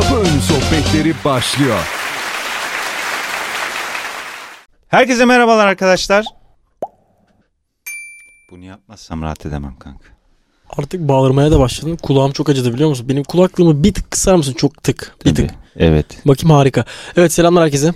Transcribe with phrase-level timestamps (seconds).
[0.00, 1.78] Kapı Önü Sohbetleri başlıyor.
[4.88, 6.24] Herkese merhabalar arkadaşlar.
[8.50, 10.04] Bunu yapmazsam rahat edemem kanka.
[10.78, 11.96] Artık bağırmaya da başladım.
[12.02, 13.08] Kulağım çok acıdı biliyor musun?
[13.08, 14.52] Benim kulaklığımı bir tık kısar mısın?
[14.52, 15.16] Çok tık.
[15.24, 15.50] Bir tık.
[15.76, 16.06] Evet.
[16.26, 16.84] Bakayım harika.
[17.16, 17.92] Evet selamlar herkese.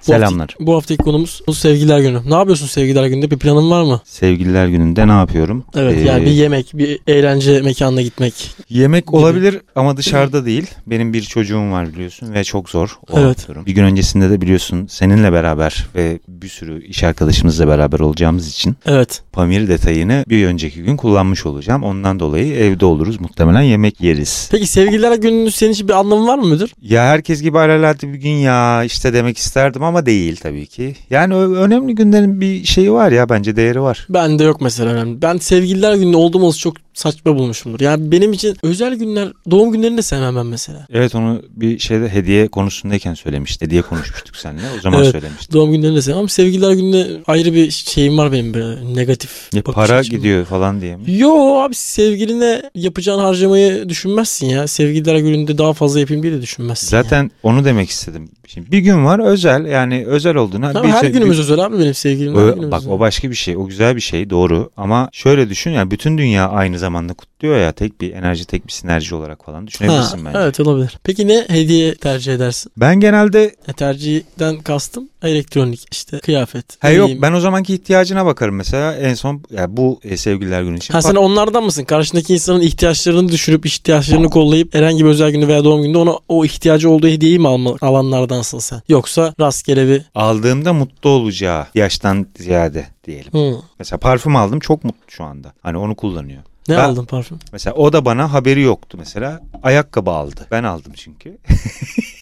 [0.00, 0.48] Bu Selamlar.
[0.50, 2.30] Hafta, bu haftaki konumuz bu sevgililer günü.
[2.30, 3.30] Ne yapıyorsun sevgililer gününde?
[3.30, 4.00] Bir planın var mı?
[4.04, 5.64] Sevgililer gününde ne yapıyorum?
[5.76, 8.50] Evet Ee, yani bir yemek, bir eğlence mekanına gitmek.
[8.68, 9.16] yemek gibi.
[9.16, 10.66] olabilir ama dışarıda değil.
[10.86, 12.98] Benim bir çocuğum var biliyorsun ve çok zor.
[13.10, 13.48] o Evet.
[13.48, 13.66] durum.
[13.66, 18.76] Bir gün öncesinde de biliyorsun seninle beraber ve bir sürü iş arkadaşımızla beraber olacağımız için
[18.86, 19.22] Evet.
[19.32, 21.82] Pamir detayını bir önceki gün kullanmış olacağım.
[21.82, 23.20] Ondan dolayı evde oluruz.
[23.20, 24.48] Muhtemelen yemek yeriz.
[24.50, 26.70] Peki sevgililer gününün senin için bir anlamı var mı müdür?
[26.82, 30.94] Ya herkes gibi alelade bir gün ya işte demek isterdim ama değil tabii ki.
[31.10, 34.06] Yani önemli günlerin bir şeyi var ya bence değeri var.
[34.08, 35.22] Bende yok mesela önemli.
[35.22, 37.80] Ben sevgililer günü olduğum olsun çok saçma bulmuşumdur.
[37.80, 40.86] Yani benim için özel günler, doğum günlerini de sevmem ben mesela.
[40.90, 43.64] Evet onu bir şeyde hediye konusundayken söylemişti.
[43.64, 44.62] Hediye konuşmuştuk seninle.
[44.78, 45.12] O zaman Evet.
[45.12, 45.52] söylemiştim.
[45.52, 49.48] Doğum günlerini de sevmem sevgililer gününe ayrı bir şeyim var benim böyle negatif.
[49.54, 50.16] Ya para açım.
[50.16, 51.02] gidiyor falan diye mi?
[51.06, 54.66] Yo abi sevgiline yapacağın harcamayı düşünmezsin ya.
[54.66, 56.88] Sevgililer gününde daha fazla yapayım diye de düşünmezsin.
[56.88, 58.28] Zaten onu demek istedim.
[58.48, 60.72] Şimdi bir gün var özel yani özel olduğuna.
[60.72, 62.34] Tamam, bir her şey- günümüz özel abi benim sevgilim.
[62.34, 62.92] O- bak özel.
[62.92, 63.56] o başka bir şey.
[63.56, 64.70] O güzel bir şey doğru.
[64.76, 67.72] Ama şöyle düşün yani bütün dünya aynı zamanda kutluyor ya.
[67.72, 70.38] Tek bir enerji, tek bir sinerji olarak falan Ha, düşünebilirsin bence.
[70.38, 70.98] evet olabilir.
[71.04, 72.72] Peki ne hediye tercih edersin?
[72.76, 76.64] Ben genelde E, tercihten kastım elektronik işte kıyafet.
[76.82, 80.62] Ha ne yok ben o zamanki ihtiyacına bakarım mesela en son ya bu e, sevgililer
[80.62, 80.94] günü için.
[80.94, 81.84] Ha sen onlardan mısın?
[81.84, 86.44] Karşındaki insanın ihtiyaçlarını düşürüp ihtiyaçlarını kollayıp herhangi bir özel günü veya doğum gününde ona o
[86.44, 88.82] ihtiyacı olduğu hediyeyi mi alma, alanlardansın sen?
[88.88, 93.32] Yoksa rastgele bir aldığımda mutlu olacağı yaştan ziyade diyelim.
[93.32, 93.56] Hı.
[93.78, 95.52] Mesela parfüm aldım çok mutlu şu anda.
[95.62, 96.42] Hani onu kullanıyor.
[96.68, 97.38] Ne Ben- aldın parfüm?
[97.52, 99.40] Mesela o da bana haberi yoktu mesela.
[99.62, 100.46] Ayakkabı aldı.
[100.50, 101.38] Ben aldım çünkü.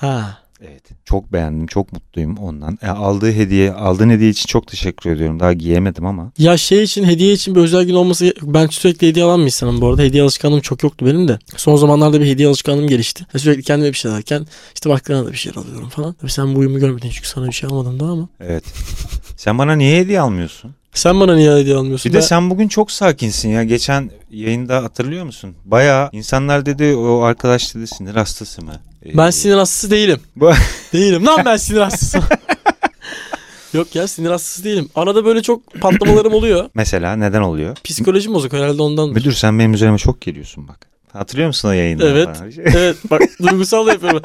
[0.00, 0.39] Ha.
[0.60, 0.83] Evet.
[1.05, 1.66] Çok beğendim.
[1.66, 2.78] Çok mutluyum ondan.
[2.83, 5.40] E, aldığı hediye, aldığın hediye için çok teşekkür ediyorum.
[5.40, 6.33] Daha giyemedim ama.
[6.39, 9.80] Ya şey için hediye için bir özel gün olması ben sürekli hediye alan bir insanım
[9.80, 10.02] bu arada.
[10.02, 11.39] Hediye alışkanlığım çok yoktu benim de.
[11.56, 13.27] Son zamanlarda bir hediye alışkanlığım gelişti.
[13.34, 16.12] Ya Sürekli kendime bir şey alırken işte başkalarına da bir şeyler alıyorum falan.
[16.12, 18.29] Tabii sen bu uyumu görmedin çünkü sana bir şey almadım daha ama.
[18.40, 18.64] Evet.
[19.36, 20.74] Sen bana niye hediye almıyorsun?
[20.95, 22.11] Sen bana niye hediye almıyorsun?
[22.11, 23.64] Bir de Ben- sen bugün çok sakinsin ya.
[23.64, 25.55] Geçen yayında hatırlıyor musun?
[25.64, 28.73] Baya insanlar dedi o arkadaş dedi sinir hastası mı?
[29.07, 30.20] Ee, Ben sinir hastası değilim.
[30.37, 30.53] Bu-
[30.92, 32.20] değilim lan ben sinir hastası.
[33.75, 34.89] Yok ya sinir hastası değilim.
[34.95, 36.70] Arada böyle çok patlamalarım oluyor.
[36.75, 37.77] Mesela neden oluyor?
[37.85, 39.09] Psikolojim bozuk herhalde ondan.
[39.11, 40.87] Müdür sen benim üzerime çok geliyorsun bak.
[41.14, 42.08] Hatırlıyor musun o yayında?
[42.08, 42.36] Evet.
[42.36, 42.51] falan?
[42.57, 44.23] evet bak duygusal da yapıyorum.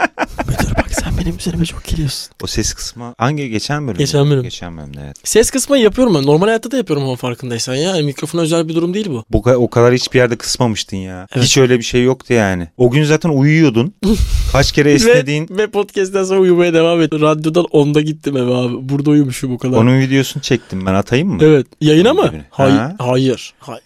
[0.47, 2.33] Müdür bak sen benim üzerime çok geliyorsun.
[2.43, 3.97] O ses kısmı hangi geçen bölüm?
[3.97, 4.43] Geçen bölüm.
[4.43, 5.17] Geçen bölümde evet.
[5.23, 6.25] Ses kısmayı yapıyorum ben.
[6.25, 7.81] Normal hayatta da yapıyorum ama farkındaysan ya.
[7.81, 9.25] Yani mikrofona özel bir durum değil bu.
[9.29, 11.27] Bu o kadar hiçbir yerde kısmamıştın ya.
[11.35, 11.45] Evet.
[11.45, 12.67] Hiç öyle bir şey yoktu yani.
[12.77, 13.93] O gün zaten uyuyordun.
[14.51, 15.47] Kaç kere esnediğin.
[15.49, 17.21] Ve, ve podcast'ten sonra uyumaya devam ettim.
[17.21, 18.89] Radyodan 10'da gittim eve abi.
[18.89, 19.77] Burada uyumuşum o kadar.
[19.77, 21.37] Onun videosunu çektim ben atayım mı?
[21.41, 21.67] Evet.
[21.81, 22.31] Yayına mı?
[22.49, 22.75] Hayır.
[22.75, 22.95] Ha?
[22.99, 23.53] Hayır.
[23.59, 23.83] Hayır.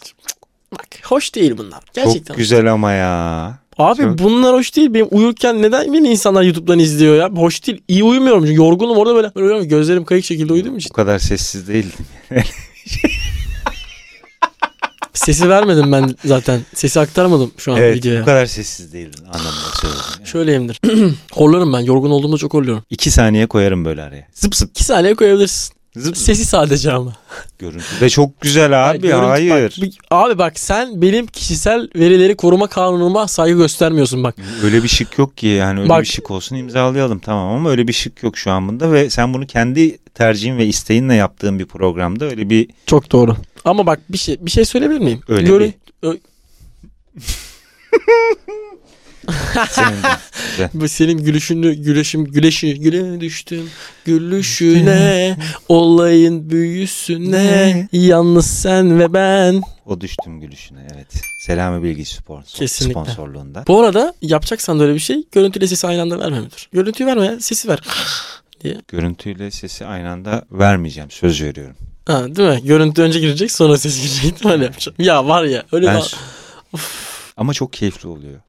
[0.74, 1.84] Bak hoş değil bunlar.
[1.94, 2.34] Gerçekten.
[2.34, 3.58] Çok güzel ama ya.
[3.78, 4.94] Abi Çok- bunlar hoş değil.
[4.94, 7.30] Benim uyurken neden beni insanlar YouTube'dan izliyor ya?
[7.30, 7.82] Hoş değil.
[7.88, 9.36] İyi uyumuyorum çünkü yorgunum orada böyle.
[9.36, 9.70] böyle uyuyorum.
[9.70, 10.90] gözlerim kayık şekilde uyuduğum için.
[10.90, 12.06] Bu kadar sessiz değildim.
[15.14, 16.62] Sesi vermedim ben zaten.
[16.74, 18.22] Sesi aktarmadım şu an evet videoya.
[18.22, 20.02] bu kadar sessiz değildin anlamında söyledim.
[20.20, 20.28] Yani.
[20.28, 20.80] Şöyleyimdir.
[21.32, 21.80] horlarım ben.
[21.80, 22.84] Yorgun olduğumda çok horluyorum.
[22.90, 24.28] İki saniye koyarım böyle araya.
[24.34, 24.70] Zıp zıp.
[24.70, 25.76] 2 saniye koyabilirsin.
[25.96, 26.18] Zıp.
[26.18, 27.14] Sesi sadece ama.
[27.60, 28.98] Görüntü de çok güzel abi.
[29.02, 29.76] Görüntü- Hayır.
[29.78, 34.36] Bak, bir- abi bak sen benim kişisel verileri koruma kanunuma saygı göstermiyorsun bak.
[34.64, 37.88] Öyle bir şık yok ki yani öyle Bak- bir şık olsun imzalayalım tamam ama öyle
[37.88, 41.66] bir şık yok şu an bunda ve sen bunu kendi tercihin ve isteğinle yaptığın bir
[41.66, 43.36] programda öyle bir Çok doğru.
[43.66, 45.22] Ama bak bir şey bir şey söyleyebilir miyim?
[45.28, 45.74] Öyle Görün-
[46.04, 46.18] Ö-
[49.70, 50.70] senin de.
[50.74, 53.70] Bu senin gülüşünü güleşim güleşi güle düştüm
[54.06, 55.38] gülüşüne
[55.70, 59.62] olayın büyüsüne yalnız sen ve ben.
[59.86, 61.08] O düştüm gülüşüne evet.
[61.46, 63.02] Selami Bilgi sponsor, Kesinlikle.
[63.02, 63.64] sponsorluğunda.
[63.68, 66.70] Bu arada yapacaksan da öyle bir şey görüntüyle sesi aynı anda verme müdür.
[66.72, 67.80] Görüntüyü verme sesi ver.
[68.88, 71.76] Görüntüyle sesi aynı anda vermeyeceğim söz veriyorum.
[72.06, 72.68] Ha, değil mi?
[72.68, 74.46] Görüntü önce girecek sonra ses girecek.
[74.46, 74.96] Öyle yapacağım.
[75.00, 76.02] Ya var ya öyle Ben
[77.38, 78.40] ama çok keyifli oluyor.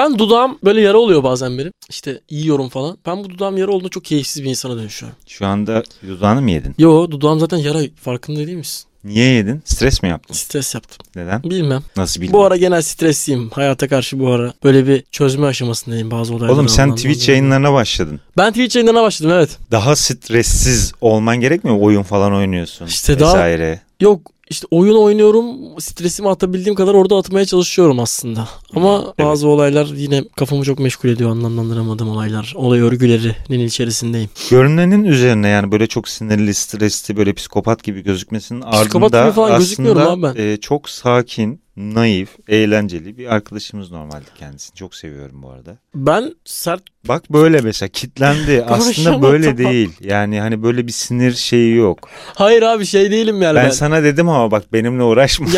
[0.00, 1.72] Ben dudağım böyle yara oluyor bazen benim.
[1.90, 2.98] İşte yiyorum falan.
[3.06, 5.18] Ben bu dudağım yara olduğunda çok keyifsiz bir insana dönüşüyorum.
[5.26, 6.74] Şu anda dudağını mı yedin?
[6.78, 8.84] Yo dudağım zaten yara farkında değil misin?
[9.04, 9.62] Niye yedin?
[9.64, 10.34] Stres mi yaptın?
[10.34, 10.98] Stres yaptım.
[11.16, 11.42] Neden?
[11.42, 11.82] Bilmem.
[11.96, 12.32] Nasıl bildin?
[12.32, 13.50] Bu ara genel stresliyim.
[13.50, 14.54] Hayata karşı bu ara.
[14.64, 16.52] Böyle bir çözme aşamasındayım bazı olayları.
[16.52, 17.30] Oğlum sen Twitch dolayı.
[17.38, 18.20] yayınlarına başladın.
[18.36, 19.58] Ben Twitch yayınlarına başladım evet.
[19.70, 21.84] Daha stressiz olman gerekmiyor mu?
[21.84, 23.80] Oyun falan oynuyorsun İşte daha- vesaire.
[24.00, 24.20] Yok
[24.50, 25.46] işte oyun oynuyorum.
[25.80, 28.48] Stresimi atabildiğim kadar orada atmaya çalışıyorum aslında.
[28.76, 29.18] Ama Evet.
[29.18, 32.52] bazı olaylar yine kafamı çok meşgul ediyor anlamlandıramadığım olaylar.
[32.56, 34.30] Olay örgülerinin içerisindeyim.
[34.50, 39.60] Görünenin üzerine yani böyle çok sinirli, stresli, böyle psikopat gibi gözükmesinin Psikopat ardında gibi falan
[39.60, 40.42] aslında ben.
[40.42, 44.74] e, çok sakin, naif, eğlenceli bir arkadaşımız normalde kendisini.
[44.76, 45.76] Çok seviyorum bu arada.
[45.94, 48.64] Ben sert Bak böyle mesela kitlendi.
[48.68, 49.90] Aslında böyle değil.
[50.00, 52.08] Yani hani böyle bir sinir şeyi yok.
[52.34, 53.70] hayır abi şey değilim yani Ben, ben.
[53.70, 55.46] sana dedim ama bak benimle uğraşma.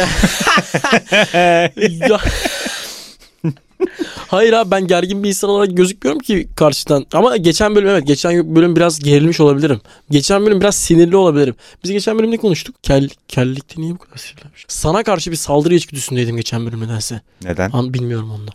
[4.28, 7.06] Hayır abi ben gergin bir insan olarak gözükmüyorum ki karşıdan.
[7.12, 9.80] Ama geçen bölüm evet geçen bölüm biraz gerilmiş olabilirim.
[10.10, 11.54] Geçen bölüm biraz sinirli olabilirim.
[11.84, 12.82] Biz geçen bölüm ne konuştuk?
[12.82, 14.64] Kel, kellikte niye bu kadar sinirlenmiş?
[14.68, 17.20] Sana karşı bir saldırı içgüdüsündeydim geçen bölüm nedense.
[17.44, 17.70] Neden?
[17.72, 18.48] Ama bilmiyorum onu.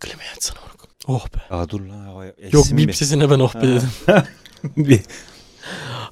[0.00, 0.88] Klimayı açsana moruk.
[1.06, 1.54] Oh be.
[1.54, 2.26] Aa dur lan.
[2.52, 3.90] Yok bip sesine ben oh be dedim.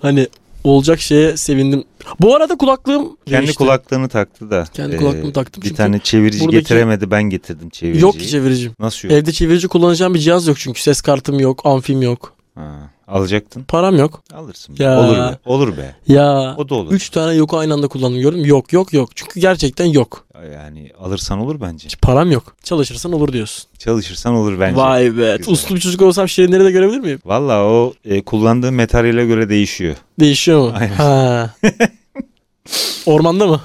[0.02, 0.28] Hani
[0.64, 1.84] olacak şeye sevindim.
[2.20, 3.56] Bu arada kulaklığım Kendi değişti.
[3.58, 4.64] kulaklığını taktı da.
[4.74, 8.02] Kendi e, kulaklığımı taktım Bir çünkü tane çevirici buradaki- getiremedi ben getirdim çeviriciyi.
[8.02, 8.72] Yok ki çeviricim.
[8.78, 9.16] Nasıl yok?
[9.18, 12.34] Evde çevirici kullanacağım bir cihaz yok çünkü ses kartım yok, amfim yok.
[12.54, 13.62] Ha, alacaktın.
[13.62, 14.22] Param yok.
[14.34, 14.78] Alırsın.
[14.78, 14.82] be.
[14.82, 15.00] Ya.
[15.00, 15.38] Olur be.
[15.44, 15.94] Olur be.
[16.08, 16.92] Ya O da olur.
[16.92, 18.44] üç tane yoku aynı anda kullandım gördüm.
[18.44, 19.10] Yok yok yok.
[19.14, 20.26] Çünkü gerçekten yok.
[20.54, 21.84] Yani alırsan olur bence.
[21.84, 22.54] Hiç param yok.
[22.64, 23.64] Çalışırsan olur diyorsun.
[23.78, 24.76] Çalışırsan olur bence.
[24.76, 25.08] Vay be.
[25.38, 25.52] Güzel.
[25.52, 27.20] Uslu bir çocuk olsam şirinleri de görebilir miyim?
[27.24, 29.96] Valla o e, kullandığı materyale göre değişiyor.
[30.20, 30.72] Değişiyor mu?
[30.78, 30.94] Aynen.
[30.94, 31.50] Ha.
[33.06, 33.60] Ormanda mı?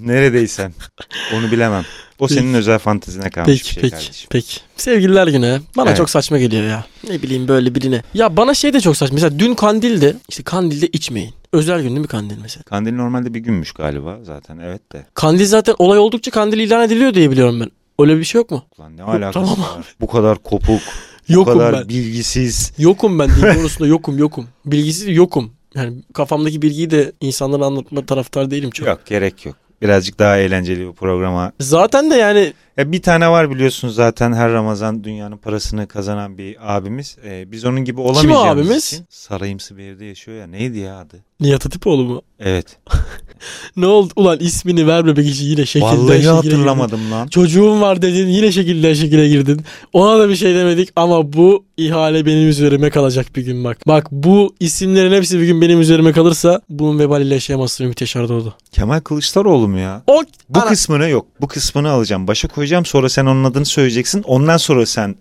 [0.00, 0.72] Neredeysen.
[1.34, 1.84] Onu bilemem.
[2.18, 4.28] O senin özel fantezine kalmış Peki bir şey peki kardeşim.
[4.30, 4.60] peki.
[4.76, 5.60] Sevgililer günü.
[5.76, 5.96] Bana Evet.
[5.98, 6.84] çok saçma geliyor ya.
[7.08, 8.02] Ne bileyim böyle birine.
[8.14, 9.14] Ya bana şey de çok saçma.
[9.14, 11.34] Mesela dün kandilde işte kandilde içmeyin.
[11.52, 12.62] Özel gün değil mi kandil mesela?
[12.62, 15.06] Kandil normalde bir günmüş galiba zaten evet de.
[15.14, 17.70] Kandil zaten olay oldukça kandil ilan ediliyor diye biliyorum ben.
[17.98, 18.64] Öyle bir şey yok mu?
[18.78, 19.84] Ulan ne alakası tamam var?
[20.00, 20.80] Bu kadar kopuk,
[21.28, 21.88] bu Yokum kadar ben.
[21.88, 22.72] bilgisiz.
[22.78, 24.48] Yokum ben din konusunda yokum yokum.
[24.66, 25.52] Bilgisiz yokum.
[25.74, 28.86] Yani kafamdaki bilgiyi de insanlara anlatma taraftar değilim çok.
[28.88, 29.56] Yok gerek yok.
[29.82, 31.52] Birazcık daha eğlenceli bir programa.
[31.60, 36.76] Zaten de yani Ya bir tane var biliyorsunuz zaten her Ramazan dünyanın parasını kazanan bir
[36.76, 37.16] abimiz.
[37.24, 38.86] Ee, biz onun gibi olamayacağımız abimiz?
[38.86, 40.46] için sarayımsı bir evde yaşıyor ya.
[40.46, 41.16] Neydi ya adı?
[41.40, 42.22] Nihat Hatipoğlu mu?
[42.38, 42.66] Evet.
[43.76, 44.12] Ne oldu?
[44.16, 47.18] Ulan ismini vermemek için yine şekilden Vallahi şekile hatırlamadım lan.
[47.18, 47.30] girdin.
[47.30, 49.60] Çocuğum var dedin yine şekilden şekile girdin.
[49.92, 53.78] Ona da bir şey demedik ama bu ihale benim üzerime kalacak bir gün bak.
[53.86, 58.54] Bak bu isimlerin hepsi bir gün benim üzerime kalırsa bunun vebaliyle yaşayamazsın Ümit Yaşar Doğdu.
[58.72, 60.02] Kemal Kılıçdaroğlu mu ya?
[60.06, 61.26] O Bu Ana- kısmını yok.
[61.40, 62.28] Bu kısmını alacağım.
[62.28, 64.22] Başa koyacağım sonra sen onun adını söyleyeceksin.
[64.22, 65.16] Ondan sonra sen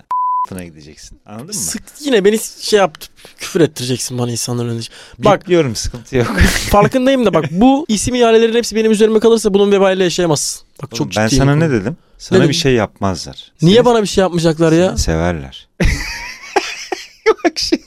[0.63, 1.19] gideceksin.
[1.25, 1.53] Anladın mı?
[1.53, 3.07] Sık yine beni şey yaptı.
[3.37, 4.85] Küfür ettireceksin bana insanların önünde.
[5.19, 6.27] Bak Bekliyorum sıkıntı yok.
[6.69, 10.63] farkındayım da bak bu isim ihalelerin hepsi benim üzerime kalırsa bunun vebaliyle yaşayamazsın.
[10.83, 11.97] Bak çok Oğlum, ben ciddiyim sana bu ne dedim?
[12.17, 12.49] Sana dedim?
[12.49, 13.51] bir şey yapmazlar.
[13.61, 14.97] Niye Seni- bana bir şey yapmayacaklar ya?
[14.97, 15.67] Severler.
[17.45, 17.79] Bak şey.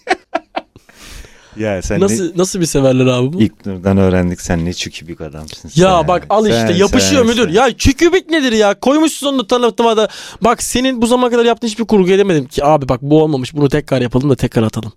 [1.61, 3.43] Ya sen Nasıl ne, nasıl bir severler abi bu?
[3.43, 5.71] ilk nurdan öğrendik sen ne çükübük adamsın.
[5.75, 6.09] Ya sen.
[6.09, 7.47] bak al işte Sen, yapışıyor sen, müdür.
[7.49, 7.55] sen.
[7.55, 8.75] Ya çükübük nedir ya?
[8.75, 10.09] Koymuşsun onu tanıtıma da.
[10.41, 13.69] Bak senin bu zamana kadar yaptığın hiçbir kurgu edemedim ki abi bak bu olmamış bunu
[13.69, 14.93] tekrar yapalım da tekrar atalım.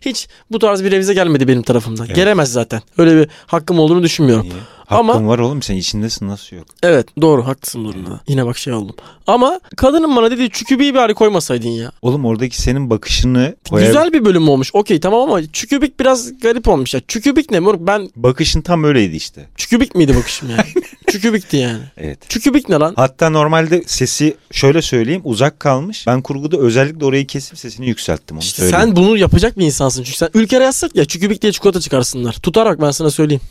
[0.00, 2.06] Hiç bu tarz bir revize gelmedi benim tarafımdan.
[2.06, 2.16] Evet.
[2.16, 2.80] Gelemez zaten.
[2.98, 4.44] Öyle bir hakkım olduğunu düşünmüyorum.
[4.44, 4.54] Niye?
[4.88, 6.66] Hakkın Ama- var oğlum sen içindesin nasıl yok?
[6.82, 8.20] Evet doğru haklısın bu durumda.
[8.28, 8.96] Yine bak şey oldum.
[9.26, 11.92] Ama kadının bana dediği çükübüğü bari koymasaydın ya.
[12.02, 13.86] Oğlum oradaki senin bakışını koyar...
[13.86, 14.70] Güzel bir bölüm olmuş.
[14.74, 17.00] Okey tamam ama çükübük biraz garip olmuş ya.
[17.08, 17.80] Çükübük ne moruk?
[17.86, 19.46] Ben Bakışın tam öyleydi işte.
[19.56, 20.62] çükübük miydi bakışım yani?
[21.10, 21.82] çükübükti yani.
[21.96, 22.18] Evet.
[22.30, 22.92] Çükübük ne lan?
[22.96, 26.06] Hatta normalde sesi şöyle söyleyeyim uzak kalmış.
[26.06, 28.84] Ben kurguda özellikle orayı kesip sesini yükselttim onu İşte söyleyeyim.
[28.86, 30.02] sen bunu yapacak bir insansın.
[30.02, 32.32] Çünkü sen ülkere yazsak ya çükübük diye çikolata çıkarsınlar.
[32.32, 33.42] Tutar bak ben sana söyleyeyim.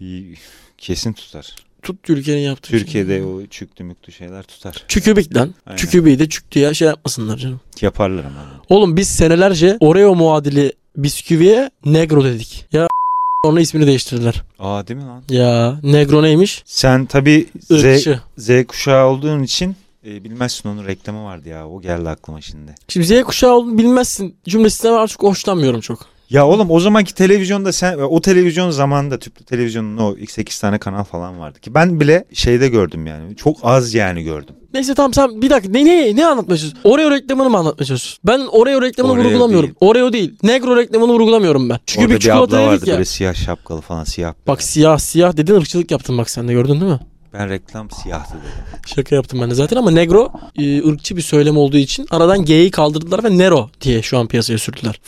[0.00, 0.34] İyi,
[0.78, 1.54] Kesin tutar.
[1.82, 3.22] Tut ülkenin yaptığı Türkiye'de şey.
[3.24, 4.84] o çüktü müktü şeyler tutar.
[4.88, 5.54] Çükübük lan.
[5.66, 5.76] Aynen.
[5.76, 7.60] Çükübüğü de çük diye şey yapmasınlar canım.
[7.80, 8.44] Yaparlar ama.
[8.68, 12.66] Oğlum biz senelerce Oreo muadili bisküviye Negro dedik.
[12.72, 12.88] Ya
[13.44, 14.42] sonra ismini değiştirdiler.
[14.58, 15.22] Aa değil mi lan?
[15.28, 16.62] Ya Negro neymiş?
[16.66, 18.20] Sen tabii Z, Irkçı.
[18.38, 21.68] Z kuşağı olduğun için e, bilmezsin onun reklamı vardı ya.
[21.68, 22.74] O geldi aklıma şimdi.
[22.88, 26.15] Şimdi Z kuşağı olduğunu bilmezsin cümlesinden artık hoşlanmıyorum çok.
[26.30, 30.78] Ya oğlum o zamanki televizyonda sen o televizyon zamanında tüplü televizyonun o ilk 8 tane
[30.78, 33.36] kanal falan vardı ki ben bile şeyde gördüm yani.
[33.36, 34.54] Çok az yani gördüm.
[34.74, 36.78] Neyse tamam sen bir dakika ne ne ne çalışıyorsun?
[36.84, 38.18] Oreo reklamını mı çalışıyorsun?
[38.26, 39.66] Ben Oreo reklamını Oreo vurgulamıyorum.
[39.66, 39.76] değil.
[39.80, 40.34] Oreo değil.
[40.42, 41.78] Negro reklamını vurgulamıyorum ben.
[41.86, 42.92] Çünkü Orada bir bir abla çikolata vardı ya.
[42.94, 44.34] böyle siyah şapkalı falan siyah.
[44.46, 47.00] Bak siyah siyah dedin ırkçılık yaptın bak sen de gördün değil mi?
[47.32, 48.78] Ben reklam siyahtı dedim.
[48.86, 52.70] Şaka yaptım ben de zaten ama negro e, ırkçı bir söylem olduğu için aradan G'yi
[52.70, 55.00] kaldırdılar ve nero diye şu an piyasaya sürdüler.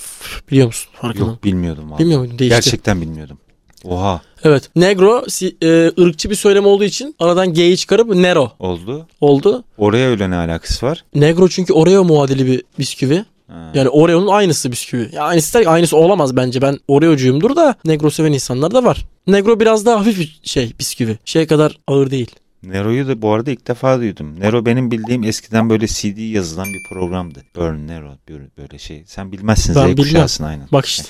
[0.51, 0.91] Biliyor musun?
[1.01, 1.31] Farkında.
[1.31, 2.01] Yok bilmiyordum vallahi.
[2.01, 2.39] Bilmiyor muydun?
[2.39, 2.57] Değişti.
[2.57, 3.39] Gerçekten bilmiyordum.
[3.85, 4.71] Oha Evet.
[4.77, 5.25] Negro
[5.63, 9.07] e, ırkçı bir söylem olduğu için aradan G'yi çıkarıp nero oldu.
[9.21, 9.65] oldu.
[9.79, 11.05] Oraya öyle ne alakası var?
[11.15, 13.25] Negro çünkü Oreo muadili bir bisküvi.
[13.49, 13.73] Ha.
[13.75, 15.09] Yani Oreo'nun aynısı bisküvi.
[15.13, 16.63] Ya aynısı da aynısı olamaz bence.
[16.63, 19.05] Ben Oreo'cuyumdur da Negro seven insanlar da var.
[19.27, 21.19] Negro biraz daha hafif bir şey bisküvi.
[21.25, 22.31] Şey kadar ağır değil.
[22.63, 24.41] Nero'yu da bu arada ilk defa duydum.
[24.41, 27.43] Nero benim bildiğim eskiden böyle CD yazılan bir programdı.
[27.57, 28.15] Burn Nero
[28.59, 29.03] böyle, şey.
[29.07, 30.69] Sen bilmezsin Ben Z kuşağısın aynen.
[30.73, 31.05] Bak işte.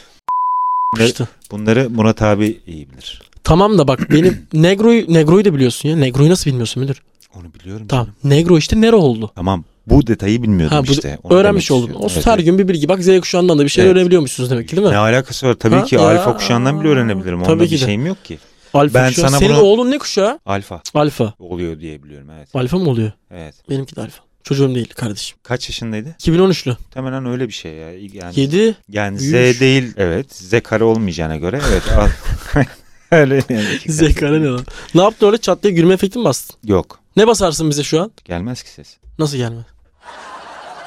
[0.99, 1.25] Ne- İşte.
[1.51, 3.23] Bunları Murat abi iyi bilir.
[3.45, 5.97] Tamam da bak benim Negro'yu Negro'yu da biliyorsun ya.
[5.97, 7.03] Negro'yu nasıl bilmiyorsun müdür?
[7.35, 8.07] Onu biliyorum Tamam.
[8.07, 8.17] canım.
[8.25, 9.31] Negro işte Nero oldu.
[9.35, 9.65] Tamam.
[9.91, 11.19] Bu detayı bilmiyordum Ha, bu- işte.
[11.23, 11.95] Onu Öğrenmiş oldun.
[11.95, 12.89] O Evet, her gün bir bilgi.
[12.89, 13.97] Bak Z kuşağından da bir şeyler Evet.
[13.97, 14.93] öğrenebiliyormuşsunuz demek ki değil mi?
[14.93, 15.55] Ne alakası var?
[15.55, 15.85] Tabii Ha?
[15.85, 16.01] ki Ya.
[16.01, 17.39] alfa kuşağından bile öğrenebilirim.
[17.39, 17.79] Onda Tabii bir ki de.
[17.85, 18.39] şeyim yok ki.
[18.75, 19.29] Alfa Ben kuşağı.
[19.31, 20.39] sana Senin bunu- oğlun ne kuşağı?
[20.47, 21.35] Alfa Alfa.
[21.39, 22.49] oluyor diye biliyorum evet.
[22.55, 23.13] Alfa mı oluyor?
[23.31, 23.55] Evet.
[23.71, 24.23] Benimki de alfa.
[24.45, 25.39] Çocuğum değil kardeşim.
[25.43, 26.09] Kaç yaşındaydı?
[26.19, 26.71] 2013'lü.
[26.71, 27.93] Muhtemelen öyle bir şey ya.
[27.93, 28.75] Yani, 7.
[28.89, 29.61] yani Z Büyümüş.
[29.61, 30.35] değil evet.
[30.35, 31.83] Z kare olmayacağına göre evet.
[33.11, 33.65] öyle yani.
[33.89, 34.43] Z kare.
[34.43, 34.65] ne lan?
[34.95, 36.57] Ne yaptın öyle çat diye gülme efekti mi bastın?
[36.65, 37.01] Yok.
[37.17, 38.11] Ne basarsın bize şu an?
[38.25, 38.97] Gelmez ki ses.
[39.19, 39.61] Nasıl gelme?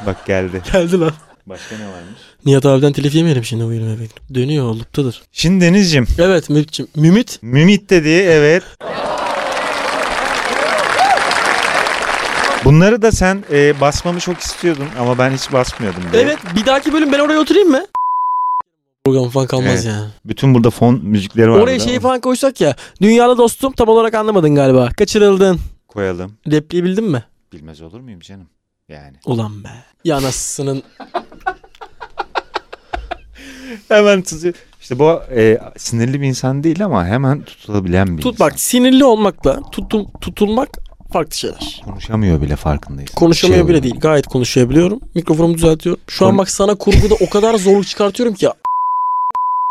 [0.05, 0.61] Bak geldi.
[0.73, 1.11] Geldi lan.
[1.45, 2.19] Başka ne varmış?
[2.45, 4.21] Nihat abiden telif yemeyelim şimdi bu gülme efekti.
[4.33, 5.21] Dönüyor oluptadır.
[5.31, 6.07] Şimdi Deniz'cim.
[6.19, 6.91] Evet Mümit'ciğim.
[6.95, 7.39] Mümit.
[7.41, 8.63] Mümit dedi evet.
[12.65, 16.03] Bunları da sen e, basmamı çok istiyordun ama ben hiç basmıyordum.
[16.11, 16.23] diye.
[16.23, 17.85] Evet bir dahaki bölüm ben oraya oturayım mı?
[19.05, 19.85] Program falan kalmaz Evet.
[19.85, 20.07] yani.
[20.25, 21.59] Bütün burada fon müzikleri var.
[21.59, 22.75] Oraya şeyi ama falan koysak ya.
[23.01, 24.89] Dünyalı dostum tam olarak anlamadın galiba.
[24.97, 25.59] Kaçırıldın.
[25.87, 26.33] Koyalım.
[26.51, 27.23] Repliği bildin mi?
[27.53, 28.47] Bilmez olur muyum canım?
[28.89, 29.15] Yani.
[29.25, 29.67] Ulan be.
[30.05, 30.83] Ya anasının.
[33.87, 34.53] Hemen tutuyor.
[34.81, 38.47] İşte bu e, sinirli bir insan değil ama hemen tutulabilen bir Tut insan.
[38.47, 40.69] bak sinirli olmakla tutul, tutulmak
[41.13, 41.81] farklı şeyler.
[41.85, 43.11] Konuşamıyor bile farkındayız.
[43.11, 43.83] Konuşamıyor Şey bile oluyor.
[43.83, 43.99] değil.
[44.01, 44.99] Gayet konuşabiliyorum.
[45.15, 46.01] Mikrofonumu düzeltiyorum.
[46.07, 48.47] Şu an Kon- bak sana kurguda o kadar zorluk çıkartıyorum ki.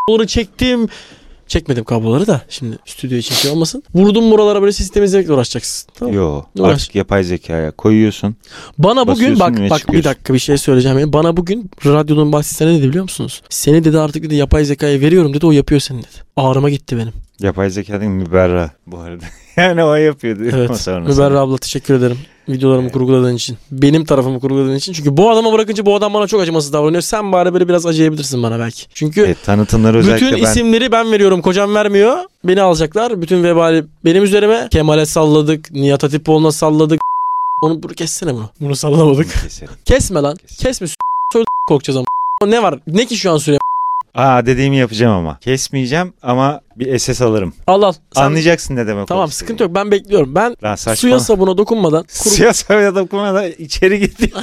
[0.06, 0.88] Kabloları çektim.
[1.50, 2.40] Çekmedim kabloları da.
[2.48, 3.82] Şimdi stüdyoya çekiyor olmasın.
[3.94, 5.90] Vurdum buralara böyle sistem izlemekle uğraşacaksın.
[5.98, 6.14] Tamam.
[6.14, 6.74] Yo Uğraş.
[6.74, 8.36] artık yapay zekaya koyuyorsun.
[8.78, 10.10] Bana bugün bak bak bir çıkıyorsun.
[10.10, 10.98] dakika bir şey söyleyeceğim.
[10.98, 13.42] Yani Bana bugün radyonun bahsisine ne dedi biliyor musunuz?
[13.48, 16.06] Seni dedi artık dedi yapay zekaya veriyorum dedi o yapıyor seni dedi.
[16.36, 17.12] Ağrıma gitti benim.
[17.40, 19.24] Yapay zeka değil müberra bu arada.
[19.56, 20.42] yani o yapıyordu.
[20.44, 20.76] Evet.
[20.80, 21.00] Sonrasında.
[21.24, 22.18] Müberra abla teşekkür ederim.
[22.48, 22.92] Videolarımı Evet.
[22.92, 23.58] kurguladığın için.
[23.72, 24.92] Benim tarafımı kurguladığın için.
[24.92, 27.02] Çünkü bu adama bırakınca bu adam bana çok acımasız davranıyor.
[27.02, 28.86] Sen bari böyle biraz acıyabilirsin bana belki.
[28.94, 31.42] Çünkü Evet, tanıtımları özellikle bütün ben isimleri ben veriyorum.
[31.42, 32.16] Kocam vermiyor.
[32.44, 33.22] Beni alacaklar.
[33.22, 34.68] Bütün vebali benim üzerime.
[34.70, 35.70] Kemal'e salladık.
[35.70, 37.00] Nihat Hatipoğlu'na salladık.
[37.62, 38.50] Onu bunu kessene bunu.
[38.60, 39.26] Bunu sallamadık.
[39.60, 39.68] bunu.
[39.84, 40.36] Kesme lan.
[40.36, 40.58] Kes.
[40.58, 40.86] Kesme.
[41.32, 42.06] Söyle korkacağız ama.
[42.46, 42.78] Ne var?
[42.86, 43.58] Ne ki şu an süre?
[44.14, 45.38] Aa dediğimi yapacağım ama.
[45.38, 47.54] Kesmeyeceğim ama bir SS alırım.
[47.66, 47.92] Al al.
[48.14, 49.74] Sen- Anlayacaksın ne demek Tamam sıkıntı yok.
[49.74, 50.34] Ben bekliyorum.
[50.34, 50.96] Ben Lan saçma.
[50.96, 54.30] suya sabuna dokunmadan kuru, Suya sabuna dokunmadan içeri gitti.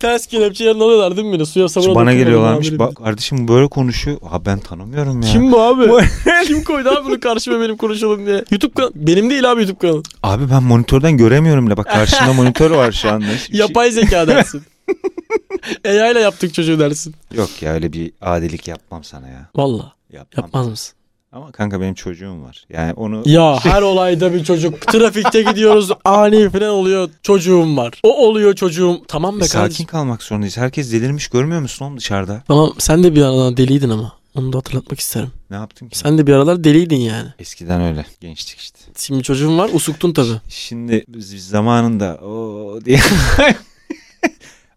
[0.00, 1.46] ters kelepçelerini alıyorlar değil mi beni?
[1.46, 2.78] Suya sabuna Bana geliyorlarmış.
[2.78, 4.16] Bak kardeşim böyle konuşuyor.
[4.30, 5.28] Ha ben tanımıyorum ya.
[5.32, 5.90] Kim bu abi?
[6.46, 8.44] Kim koydu abi bunu karşıma benim konuşalım diye?
[8.50, 8.92] YouTube kanalı.
[8.94, 10.02] Benim değil abi YouTube kanalı.
[10.22, 11.76] Abi ben monitörden göremiyorum bile.
[11.76, 13.38] Bak karşımda monitör var şu anda.
[13.38, 14.62] Şey- Yapay zeka dersin.
[15.84, 17.14] AI ile yaptık çocuğu dersin.
[17.34, 19.48] Yok ya öyle bir adilik yapmam sana ya.
[19.56, 20.44] Valla Yapmam.
[20.44, 20.94] yapmaz mısın?
[21.32, 22.64] Ama kanka benim çocuğum var.
[22.70, 24.80] Yani onu Ya her olayda bir çocuk.
[24.86, 27.10] Trafikte gidiyoruz ani falan oluyor.
[27.22, 28.00] Çocuğum var.
[28.02, 29.00] O oluyor çocuğum.
[29.08, 29.86] Tamam be E, sakin kardeşim.
[29.86, 30.56] kalmak zorundayız.
[30.56, 32.42] Herkes delirmiş görmüyor musun oğlum dışarıda?
[32.48, 34.12] Tamam sen de bir aralar deliydin ama.
[34.34, 35.30] Onu da hatırlatmak isterim.
[35.50, 35.98] Ne yaptım ki?
[35.98, 37.28] Sen de bir aralar deliydin yani.
[37.38, 38.06] Eskiden öyle.
[38.20, 38.78] Gençtik işte.
[38.98, 40.40] Şimdi çocuğun var usuktun tabii.
[40.48, 43.00] Şimdi biz zamanında o diye.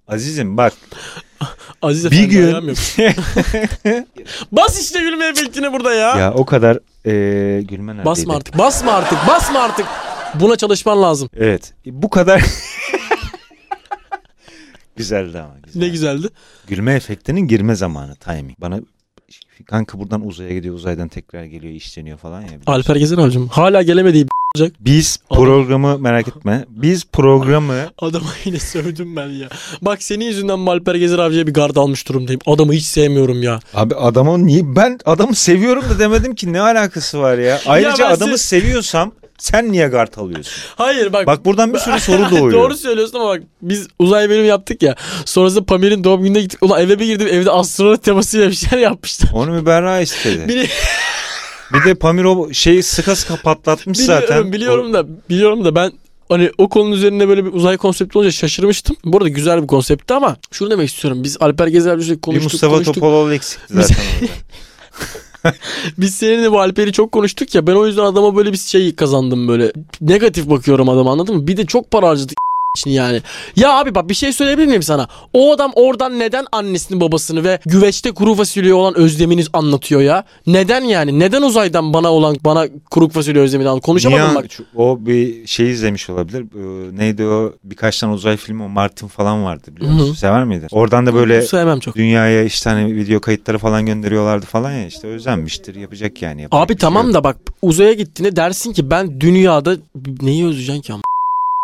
[0.08, 0.74] Azizim bak
[1.82, 2.78] Aziz bir Efendi gün ayağım yok.
[4.52, 6.18] Bas işte gülme efektini burada ya.
[6.18, 8.06] ya o kadar e, gülme neredeydi?
[8.06, 8.58] basma artık.
[8.58, 9.18] Basma artık.
[9.28, 9.86] Basma artık.
[10.34, 11.30] Buna çalışman lazım.
[11.38, 12.42] Evet bu kadar
[14.96, 15.54] güzeldi ama.
[15.64, 15.82] Güzel.
[15.82, 16.28] Ne güzeldi.
[16.68, 18.60] Gülme efektinin girme zamanı timing.
[18.60, 18.80] Bana
[19.66, 22.48] kanka buradan uzaya gidiyor uzaydan tekrar geliyor işleniyor falan ya.
[22.48, 22.72] biliyorsun.
[22.72, 23.48] Alper Gezer abicim.
[23.48, 24.28] Hala gelemediği
[24.80, 26.66] Biz Adam- programı merak etme.
[26.70, 29.48] Biz programı adama yine sövdüm ben ya.
[29.82, 32.42] Bak senin yüzünden Alper Gezer abiye bir gard almış durumdayım.
[32.46, 33.60] Adamı hiç sevmiyorum ya.
[33.74, 37.60] Abi adamı niye ben adamı seviyorum da demedim ki ne alakası var ya.
[37.66, 40.54] Ayrıca ben adamı se- seviyorsam sen niye gard alıyorsun?
[40.76, 41.28] Hayır bak.
[41.28, 42.52] Bak buradan bir sürü soru doğuyor.
[42.52, 44.96] Doğru söylüyorsun ama bak biz uzay bölümü yaptık ya.
[45.26, 46.64] Sonrasında Pamir'in doğum gününe gittik.
[46.64, 49.30] Ulan eve bir girdim evde astronot temasıyla bir şeyler yapmışlar.
[49.34, 50.44] Onu müberra istedi.
[50.48, 50.68] Biri,
[51.74, 54.54] Bir de Pamir o şeyi sıka sıka patlatmış biliyorum, zaten.
[54.54, 55.92] biliyorum da biliyorum da ben
[56.30, 58.96] hani o konunun üzerine böyle bir uzay konsepti olunca şaşırmıştım.
[59.06, 61.24] Bu arada güzel bir konseptti ama şunu demek istiyorum.
[61.24, 62.96] Biz Alper Gezer bir konuştuk Mustafa konuştuk.
[62.96, 64.32] Topaloğlu eksikti Biz- zaten orada.
[65.98, 69.48] Biz seninle bu Alper'i çok konuştuk ya ben o yüzden adama böyle bir şey kazandım
[69.48, 69.72] böyle.
[70.02, 71.48] Negatif bakıyorum adama anladın mı?
[71.48, 72.38] Bir de çok para harcadık
[72.86, 73.22] yani.
[73.56, 75.08] Ya abi bak bir şey söyleyebilir miyim sana?
[75.34, 80.24] O adam oradan neden annesini babasını ve güveçte kuru fasulyeye olan özlemini anlatıyor ya?
[80.48, 81.20] Neden yani?
[81.20, 83.86] Neden uzaydan bana olan bana kuru fasulye özlemini anlatıyor?
[83.86, 84.46] Konuşamadım Niye- bak.
[84.76, 86.42] O bir şey izlemiş olabilir.
[86.42, 87.54] Ee, neydi o?
[87.64, 90.08] Birkaç tane uzay filmi o Martin falan vardı biliyor musun?
[90.08, 90.16] Hı hı.
[90.16, 90.68] Sever miydin?
[90.72, 91.96] Oradan da böyle Sevmem çok.
[91.96, 96.42] dünyaya işte hani video kayıtları falan gönderiyorlardı falan ya işte özenmiştir yapacak yani.
[96.42, 97.14] Yapacak Abi şey tamam yok.
[97.14, 99.76] da bak uzaya gittiğinde dersin ki ben dünyada
[100.22, 101.02] neyi özleyeceksin ki ama?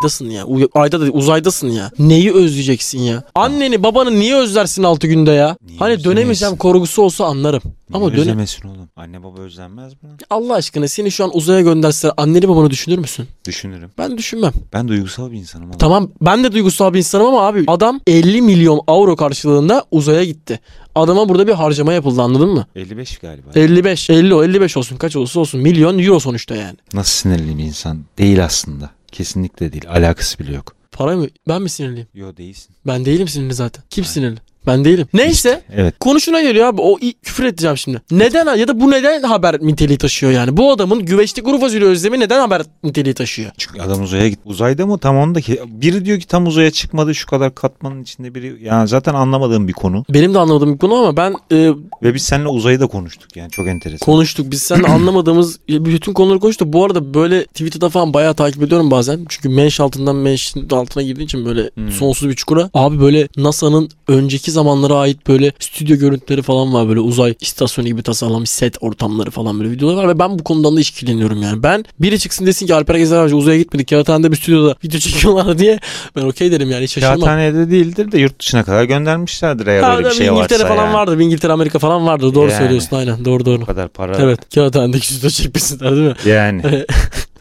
[0.04, 0.46] Aydasın ya.
[0.48, 1.92] U- Ayda da uzaydasın ya.
[2.00, 3.24] Neyi özleyeceksin ya?
[3.36, 5.58] Anneni babanı niye özlersin 6 günde ya?
[5.68, 7.62] Niye hani dönemeyeceğim korkusu olsa anlarım.
[7.90, 8.90] Niye Ama özlemesin oğlum?
[8.96, 10.10] Anne baba özlenmez mi?
[10.30, 13.28] Allah aşkına seni şu an uzaya gönderseler anneni babanı düşünür müsün?
[13.48, 13.90] Düşünürüm.
[13.98, 14.52] Ben düşünmem.
[14.74, 15.78] Ben duygusal bir insanım oğlum.
[15.78, 20.60] Tamam ben de duygusal bir insanım ama abi adam 50 milyon avro karşılığında uzaya gitti.
[20.96, 22.66] Adama burada bir harcama yapıldı anladın mı?
[22.76, 23.50] 55 galiba.
[23.56, 26.78] 55, 50 o 55 olsun kaç olursa olsun milyon euro sonuçta yani.
[26.94, 28.00] Nasıl sinirli bir insan?
[28.18, 28.90] Değil aslında.
[29.14, 29.90] Kesinlikle değil.
[29.90, 30.76] Alakası bile yok.
[30.92, 31.28] Para mı?
[31.48, 32.08] Ben mi sinirliyim?
[32.14, 32.76] Yo değilsin.
[32.88, 33.84] Ben değilim sinirli zaten.
[33.90, 34.40] Kim sinirli?
[34.68, 35.08] Ben değilim.
[35.14, 35.62] Neyse.
[35.76, 35.96] Evet.
[36.00, 36.82] Konuşuna geliyor abi.
[36.82, 38.02] O küfür edeceğim şimdi.
[38.12, 40.58] Neden ya da bu neden haber niteliği taşıyor yani?
[40.58, 43.52] Bu adamın güveçli kuru fasulye özlemi neden haber niteliği taşıyor?
[43.58, 44.40] Çünkü adam uzaya git.
[44.46, 44.98] Uzayda mı?
[44.98, 45.60] Tam ondaki.
[45.68, 48.58] Biri diyor ki tam uzaya çıkmadı şu kadar katmanın içinde biri.
[48.64, 50.06] Yani zaten anlamadığım bir konu.
[50.10, 51.70] Benim de anlamadığım bir konu ama ben e,
[52.04, 54.06] Ve biz seninle uzayı da konuştuk yani çok enteresan.
[54.06, 54.52] konuştuk.
[54.52, 56.74] Biz seninle anlamadığımız bütün konuları konuştuk.
[56.74, 59.26] Bu arada böyle Twitter'da falan bayağı takip ediyorum bazen.
[59.30, 61.92] Çünkü menş altından menş altına girdiği için böyle Hmm.
[61.92, 62.70] sonsuz bir çukura.
[62.74, 66.88] Abi böyle NASA'nın önceki zamanlara ait böyle stüdyo görüntüleri falan var.
[66.90, 70.08] Böyle uzay istasyonu gibi tasarlanmış set ortamları falan böyle videolar var.
[70.16, 71.64] Ve ben bu konudan da işkileniyorum yani.
[71.64, 73.90] Ben biri çıksın desin ki Alper Gezer Avcı uzaya gitmedik.
[73.90, 75.80] Kağıthane'de bir stüdyoda video çekiyorlar diye.
[76.16, 77.20] Ben okey derim yani hiç şaşırmam.
[77.20, 80.86] Kağıthanede değildir de yurt dışına kadar göndermişlerdir eğer Ha, öyle bir şey İngiltere varsa falan
[80.86, 80.94] yani.
[80.94, 81.20] vardır.
[81.20, 82.34] İngiltere, Amerika falan vardır.
[82.36, 82.58] Doğru Yani.
[82.60, 83.26] söylüyorsun aynen.
[83.26, 83.62] Doğru doğru.
[83.62, 84.18] Bu kadar para.
[84.20, 84.40] Evet.
[84.56, 86.16] Kağıthane'deki stüdyo çekmişsinler değil mi?
[86.26, 86.62] Yani.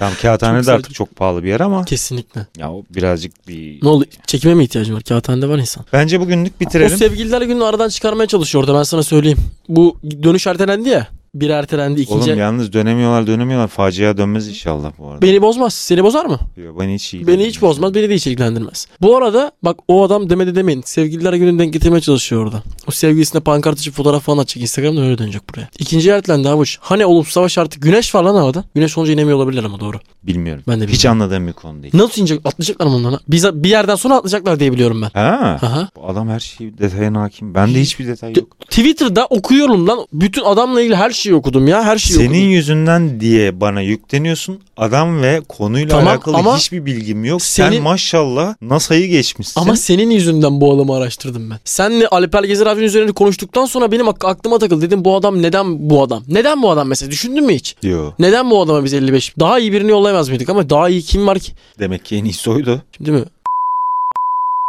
[0.03, 2.47] Tamam kağıthane de artık çok pahalı bir yer ama Kesinlikle.
[2.59, 3.79] ya o birazcık bir...
[3.83, 4.05] Ne oldu?
[4.27, 5.03] Çekime mi ihtiyacın var?
[5.03, 5.85] Kağıthanede var insan.
[5.93, 6.97] Bence bugünlük O bitirelim.
[6.97, 9.39] sevgililer gününü aradan çıkarmaya çalışıyor orada ben sana söyleyeyim.
[9.69, 11.07] Bu dönüş ertelendi ya.
[11.35, 12.31] Bir ertelendi ikinci.
[12.31, 13.69] Oğlum yalnız dönemiyorlar dönemiyorlar.
[13.69, 15.23] Facia dönmez inşallah bu arada.
[15.23, 15.75] Beni bozmaz.
[15.75, 16.39] Seni bozar mı?
[16.57, 17.95] Yo, Beni hiç Beni hiç bozmaz.
[17.95, 18.87] Beni de hiç ilgilendirmez.
[19.01, 20.83] Bu arada bak o adam demedi demeyin.
[20.83, 22.63] Sevgililer gününü denk getirmeye çalışıyor orada.
[22.89, 24.63] O sevgilisine pankart açıp fotoğraf falan atacak.
[24.63, 25.69] Instagram'da öyle dönecek buraya.
[25.79, 26.79] İkinci ertelendi avuç.
[26.81, 28.65] Hani oğlum savaş artık güneş var lan havada.
[28.75, 29.97] Güneş olunca inemiyor olabilirler ama doğru.
[30.23, 30.63] Bilmiyorum.
[30.69, 31.23] Ben de Hiç bilmiyorum.
[31.23, 31.95] anladığım bir konu değil.
[31.97, 32.41] Nasıl inecek?
[32.45, 33.19] Atlayacaklar mı ondan?
[33.29, 35.11] Bize bir yerden sonra atlayacaklar diye biliyorum ben.
[35.21, 35.59] Ha.
[35.63, 35.89] Aha.
[35.97, 37.55] Bu adam her şey detayına hakim.
[37.55, 38.61] Bende hiçbir detay yok.
[38.61, 40.07] Twitter'da okuyorum lan.
[40.13, 41.85] Bütün adamla ilgili her şeyi okudum ya.
[41.85, 42.51] Her şeyi Senin okudum.
[42.51, 44.59] yüzünden diye bana yükleniyorsun.
[44.77, 47.43] Adam ve konuyla Tamam, alakalı ama hiçbir bilgim yok.
[47.43, 49.61] senin- Sen maşallah NASA'yı geçmişsin.
[49.61, 51.59] Ama senin yüzünden bu adamı araştırdım ben.
[51.65, 54.83] Senle Alper Gezer abinin üzerine konuştuktan sonra benim ak- aklıma takıldı.
[54.83, 56.23] Dedim bu adam neden bu adam?
[56.29, 57.11] Neden bu adam mesela?
[57.11, 57.77] Düşündün mü hiç?
[57.83, 58.11] Yo.
[58.19, 59.35] Neden bu adama biz 55?
[59.41, 60.49] Daha iyi birini yollayamaz mıydık?
[60.49, 61.53] Ama daha iyi kim var ki?
[61.79, 62.83] Demek ki en iyisi oydu.
[62.97, 63.29] Şimdi değil mi?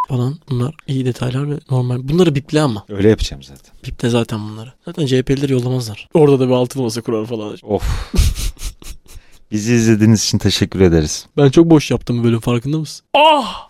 [0.07, 2.07] Falan bunlar iyi detaylar ve normal.
[2.07, 2.85] Bunları biple ama.
[2.89, 3.75] Öyle yapacağım zaten.
[3.85, 4.73] Biple zaten bunları.
[4.85, 6.09] Zaten CHP'lileri yollamazlar.
[6.13, 7.57] Orada da bir altın masa kurar falan.
[7.63, 8.13] Of.
[9.51, 11.27] Bizi izlediğiniz için teşekkür ederiz.
[11.37, 13.05] Ben çok boş yaptım bölüm farkında mısın?
[13.13, 13.69] Ah!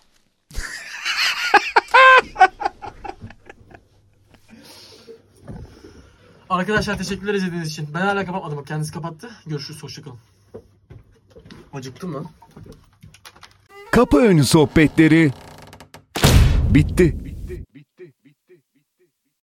[6.50, 7.88] Arkadaşlar teşekkürler izlediğiniz için.
[7.94, 8.58] Ben hala kapatmadım.
[8.58, 9.30] Bak kendisi kapattı.
[9.46, 9.82] Görüşürüz.
[9.82, 10.18] Hoşçakalın.
[11.72, 12.26] Acıktım lan.
[13.92, 15.32] Kapı önü sohbetleri
[16.74, 17.23] bitti.